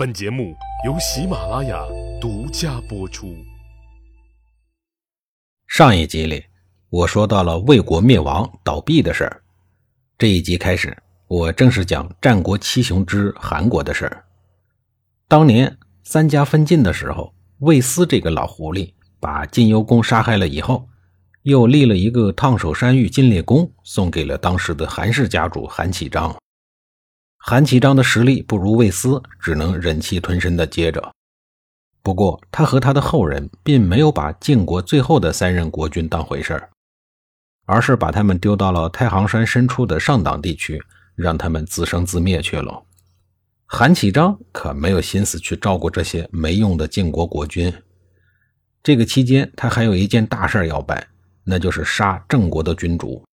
[0.00, 0.56] 本节目
[0.86, 1.78] 由喜马拉雅
[2.18, 3.36] 独家播出。
[5.66, 6.42] 上一集里，
[6.88, 9.42] 我说到了魏国灭亡倒闭的事儿。
[10.16, 10.96] 这一集开始，
[11.28, 14.24] 我正式讲战国七雄之韩国的事儿。
[15.28, 20.88] 当年三家分晋的时候，魏斯这个老狐狸把晋幽公杀害了以后，
[21.42, 26.34] 又立了一个烫手山芋晋烈公，送给了当时的韩氏家主韩启章。
[27.42, 31.10] 韩启章的实力不如魏斯，只能忍气吞声的接着。
[32.02, 36.68] 不过，他和他的后人并没有把晋国最后的三任国君当回事儿，
[37.64, 40.82] 而是把他们丢到了太行山深处的上党地区，
[41.14, 42.84] 让他们自生自灭去了。
[43.64, 47.72] 韩启章可没有心思去照顾这些没用的晋国国君。
[48.82, 51.08] 这个期间，他还有一件大事要办，
[51.44, 53.24] 那就是杀郑国的君主。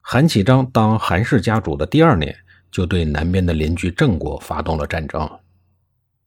[0.00, 2.36] 韩启章当韩氏家主的第二年。
[2.74, 5.30] 就对南边的邻居郑国发动了战争。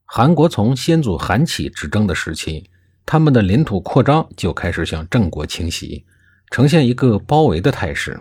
[0.06, 2.70] 韩国从先祖韩起执政的时期，
[3.06, 6.06] 他们的领土扩张就开始向郑国倾袭，
[6.50, 8.18] 呈现一个包围的态势。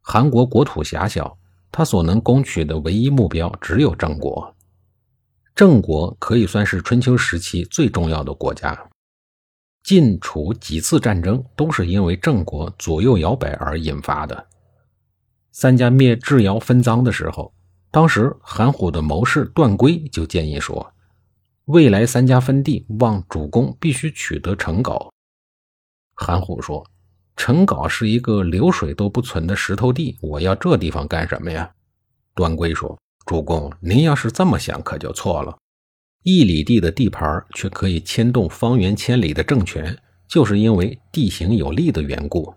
[0.00, 1.36] 韩国国土狭小，
[1.70, 4.56] 他所能攻取的唯一目标只有郑国。
[5.54, 8.88] 郑国可以算是春秋时期最重要的国家。
[9.82, 14.46] 晋楚几次战争都是因为郑国左右摇摆而引发的。
[15.58, 17.50] 三家灭智瑶分赃的时候，
[17.90, 20.92] 当时韩虎的谋士段圭就建议说
[21.64, 25.10] ：“未来三家分地，望主公必须取得成皋。”
[26.14, 26.86] 韩虎说
[27.38, 31.72] ：“成皋是一个流水都不存的石头地，我要这地方干什么呀？”
[32.36, 35.56] 段圭说：“主公，您要是这么想，可就错了。
[36.22, 39.96] 一里地的地盘却可以牵动方圆千里的政权，
[40.28, 42.54] 就是因为地形有利的缘故。”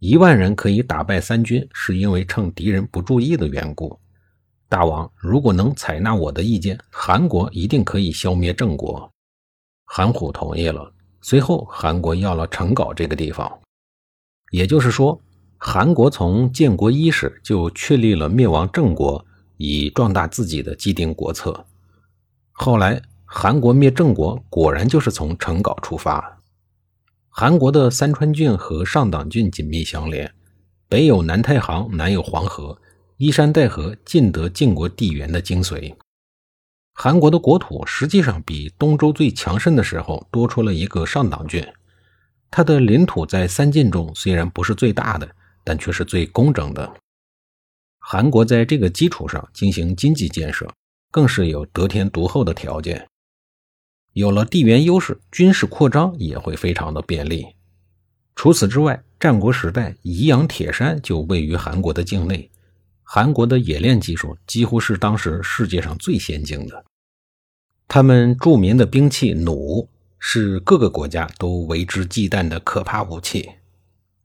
[0.00, 3.98] 一万人可以打败三军，是因为趁敌人不注意的缘故。
[4.66, 9.12] 大王如果能采纳我的意见，韩国一定可以消灭郑国。
[9.84, 10.90] 韩虎同意了。
[11.20, 13.60] 随后，韩国要了成皋这个地方，
[14.52, 15.20] 也就是说，
[15.58, 19.22] 韩国从建国伊始就确立了灭亡郑国，
[19.58, 21.66] 以壮大自己的既定国策。
[22.52, 26.39] 后来，韩国灭郑国，果然就是从成皋出发。
[27.32, 30.30] 韩国的三川郡和上党郡紧密相连，
[30.88, 32.76] 北有南太行，南有黄河，
[33.18, 35.94] 依山带河，尽得晋国地缘的精髓。
[36.92, 41.64] 韩国的国土实际上比东周最强盛的时候多出了一个上党郡，
[42.50, 45.30] 它的领土在三晋中虽然不是最大的，
[45.64, 46.92] 但却是最工整的。
[48.00, 50.68] 韩国在这个基础上进行经济建设，
[51.12, 53.06] 更是有得天独厚的条件。
[54.20, 57.46] 有了地缘优势，军事扩张也会非常的便利。
[58.36, 62.50] 除此之外，战国时代宜阳铁山就位于韩国的境内，
[63.02, 66.84] 韩国的冶炼技术几乎是当时世界上最先进的。
[67.88, 69.88] 他们著名的兵器弩
[70.18, 73.50] 是各个国家都为之忌惮的可怕武器。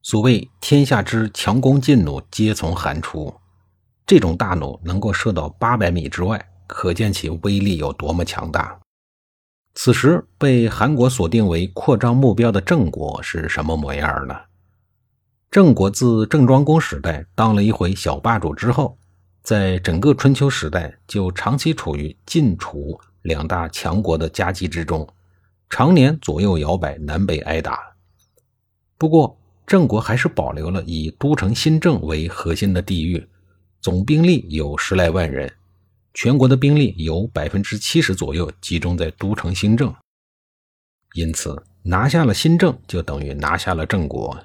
[0.03, 3.33] 所谓“天下之强弓劲弩，皆从韩出”，
[4.06, 8.79] 这种大弩能够射到八百米之外，可见其威力有多么强大。
[9.75, 14.34] 此时被韩国锁定为扩张目标的郑国是什么模样呢？
[15.52, 18.97] 郑国自郑庄公时代当了一回小霸主之后，
[19.44, 25.08] 在整个春秋时代就长期处于晋楚两大强国的夹击之中，
[25.69, 27.80] 常年左右摇摆，南北挨打。
[28.97, 29.38] 不过，
[29.68, 33.28] 郑国还是保留了以都城新郑为核心的地域，
[33.81, 35.52] 总兵力有十来万人。
[36.16, 39.94] 全国的兵力有百分之七十左右集中在都城新郑，
[41.14, 44.38] 因此拿下了新郑就等于拿下了郑国。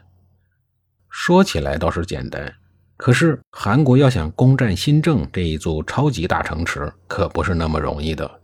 [1.09, 2.53] 说起来倒是简单，
[2.97, 8.41] 可是韩国要想攻占新郑这一座超级大城池，可不是那么容易的。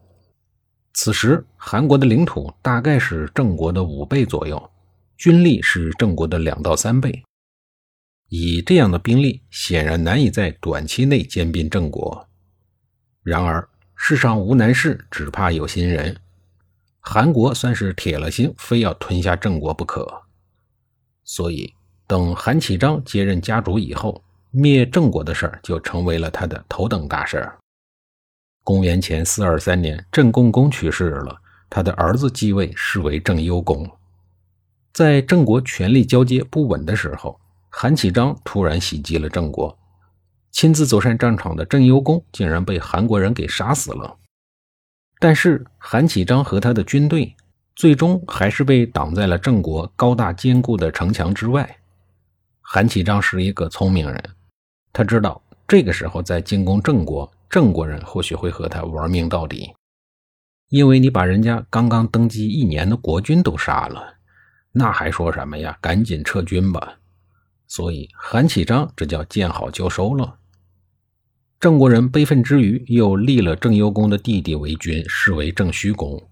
[0.94, 4.70] 此时韩国的领土大概是郑国的五倍左右，
[5.16, 7.25] 军力是郑国的两到三倍，
[8.28, 12.28] 以这样的兵力，显然难以在短期内兼并郑国。
[13.26, 16.16] 然而世上无难事，只怕有心人。
[17.00, 20.22] 韩国算是铁了心，非要吞下郑国不可。
[21.24, 21.74] 所以，
[22.06, 24.22] 等韩启章接任家主以后，
[24.53, 27.59] 灭郑国的事儿就成为了他的头等大事儿。
[28.62, 31.36] 公元前四二三年，郑共公去世了，
[31.68, 33.91] 他的儿子继位，是为郑幽公。
[34.92, 37.41] 在郑国权力交接不稳的时候，
[37.71, 39.77] 韩启章突然袭击了郑国。
[40.56, 44.16] 亲自走上战场的郑幽公竟然被韩国人给杀死了，
[45.20, 47.36] 但是韩启章和他的军队
[47.74, 51.76] 最终还是被挡在了郑国高大坚固的城墙之外。
[52.62, 54.30] 韩启章是一个聪明人，
[54.94, 59.74] 他知道这个时候再进攻郑国郑国人或许会和他玩命到底，
[60.70, 64.14] 因为你把人家刚刚登基一年的国君都杀了，
[64.72, 65.76] 那还说什么呀？
[65.82, 66.97] 赶紧撤军吧！
[67.68, 70.38] 所以韩启章这叫见好就收了。
[71.58, 76.22] 郑国人悲愤之余，又立了郑幽公的弟弟为君，视为郑虚公。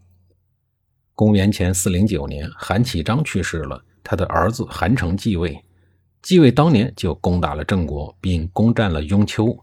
[1.15, 5.59] 公元前四零九年，韩启章去世了，他的儿子韩成继位。
[6.21, 9.59] 继位当年就攻打了郑国，并攻占了雍丘。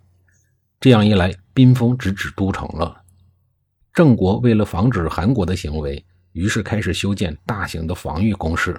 [0.79, 2.99] 这样一来，兵锋直指都城了。
[3.93, 8.75] 郑国为了防止韩国的行为，于是开始修建大型的防御工事。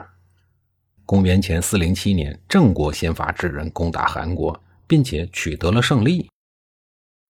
[1.07, 6.29] 公元前四零七年，郑国先发制人攻打韩国，并且取得了胜利。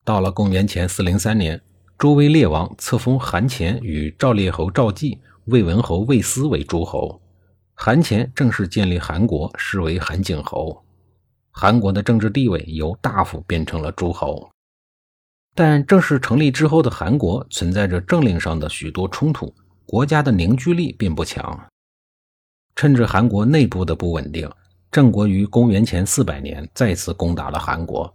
[0.04, 1.60] 到了公元前四零三年，
[1.96, 5.20] 周威烈王册封韩虔与赵烈侯赵济。
[5.46, 7.20] 魏文侯魏斯为诸侯，
[7.75, 10.84] 韩虔正式建立韩国，是为韩景侯。
[11.50, 14.49] 韩国的政治地位由大夫变成了诸侯。
[15.52, 19.52] 但正式成立之后的韩国存在着政令上的许多冲突，
[19.84, 21.69] 国家的凝聚力并不强。
[22.76, 24.48] 趁着韩国内部的不稳定，
[24.93, 28.14] 郑国于公元前四百年再次攻打了韩国。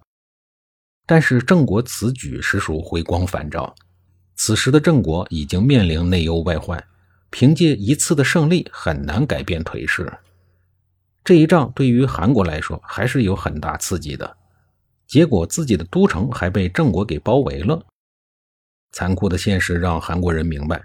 [1.07, 3.73] 但是郑国此举实属回光返照，
[4.35, 6.83] 此时的郑国已经面临内忧外患。
[7.29, 10.11] 凭借一次的胜利很难改变颓势。
[11.25, 14.37] 这一仗对于韩国来说还是有很大刺激的。
[15.05, 17.85] 结果自己的都城还被郑国给包围了。
[18.93, 20.81] 残酷的现实让韩国人明白，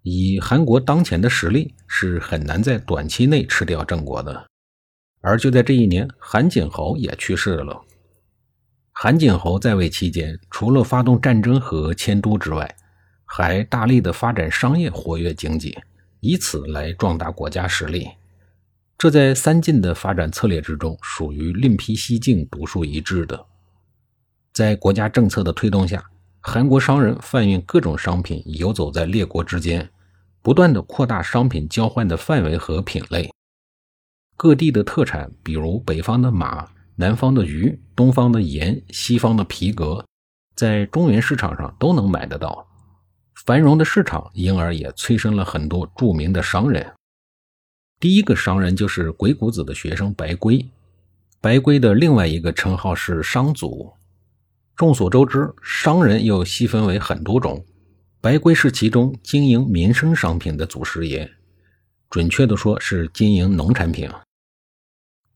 [0.00, 4.46] 以韩国当前的实力是很难在短期内吃掉郑国的。
[5.20, 7.78] 而就在这一年，韩景侯也去世了。
[9.02, 12.72] 韩景侯在位期间，除了发动战争和迁都之外，
[13.24, 15.76] 还大力的发展商业，活跃经济，
[16.20, 18.08] 以此来壮大国家实力。
[18.96, 23.44] 这在三晋的发展策略之中，属于另辟蹊径、独树一帜的。
[24.52, 26.04] 在国家政策的推动下，
[26.38, 29.90] 韩国商人贩运各种商品，游走在列国之间，
[30.42, 33.28] 不断的扩大商品交换的范围和品类。
[34.36, 36.68] 各地的特产，比如北方的马、
[37.02, 40.06] 南方的鱼、东方的盐、西方的皮革，
[40.54, 42.64] 在中原市场上都能买得到。
[43.44, 46.92] 繁荣的市场，因而也催生了很多著名的商人。
[47.98, 50.64] 第一个商人就是鬼谷子的学生白圭。
[51.40, 53.92] 白圭的另外一个称号是商祖。
[54.76, 57.64] 众所周知，商人又细分为很多种，
[58.20, 61.28] 白圭是其中经营民生商品的祖师爷，
[62.08, 64.08] 准确的说是经营农产品。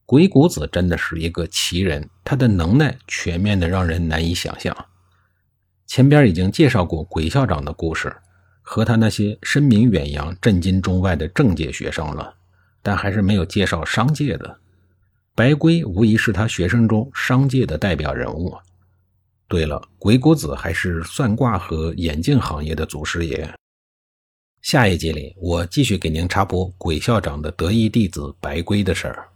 [0.07, 4.75] 鬼谷子真的是一个奇人，他的能耐全面的让人难以想象。
[5.85, 8.17] 前边已经介绍过鬼校长的故事
[8.63, 12.33] 和他那些声名远扬、震惊中外的政界学生了，
[12.83, 14.59] 但还是没有介绍商界的。
[15.35, 18.57] 白圭无疑是他学生中商界的代表人物。
[19.49, 23.53] 对了，鬼谷子还是算卦和眼镜行业的祖师爷。
[24.63, 29.29] 下一集里，我继续给您插播鬼校长的得意弟子白圭的事儿。